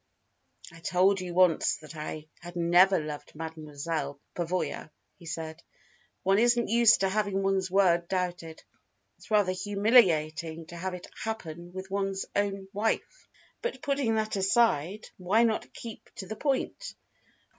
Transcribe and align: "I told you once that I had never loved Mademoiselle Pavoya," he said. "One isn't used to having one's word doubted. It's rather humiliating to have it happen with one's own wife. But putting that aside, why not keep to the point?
"I 0.73 0.79
told 0.79 1.21
you 1.21 1.35
once 1.35 1.77
that 1.77 1.95
I 1.95 2.25
had 2.39 2.55
never 2.55 2.99
loved 2.99 3.35
Mademoiselle 3.35 4.19
Pavoya," 4.33 4.89
he 5.19 5.27
said. 5.27 5.61
"One 6.23 6.39
isn't 6.39 6.69
used 6.69 7.01
to 7.01 7.07
having 7.09 7.43
one's 7.43 7.69
word 7.69 8.07
doubted. 8.07 8.63
It's 9.17 9.29
rather 9.29 9.51
humiliating 9.51 10.65
to 10.69 10.75
have 10.75 10.95
it 10.95 11.05
happen 11.23 11.71
with 11.71 11.91
one's 11.91 12.25
own 12.35 12.67
wife. 12.73 13.29
But 13.61 13.83
putting 13.83 14.15
that 14.15 14.35
aside, 14.35 15.05
why 15.17 15.43
not 15.43 15.71
keep 15.71 16.09
to 16.15 16.25
the 16.25 16.35
point? 16.35 16.95